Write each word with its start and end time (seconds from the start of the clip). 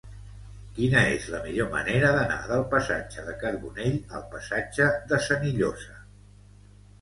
Quina 0.77 1.01
és 1.17 1.27
la 1.33 1.41
millor 1.43 1.67
manera 1.75 2.09
d'anar 2.15 2.37
del 2.51 2.63
passatge 2.71 3.25
de 3.27 3.35
Carbonell 3.45 4.01
al 4.21 4.25
passatge 4.33 4.89
de 5.13 5.21
Senillosa? 5.29 6.01